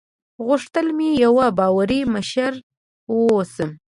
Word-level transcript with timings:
غوښتل 0.45 0.87
مې 0.97 1.09
یوه 1.25 1.47
باوري 1.57 2.01
مشره 2.13 2.59
واوسم. 3.11 3.69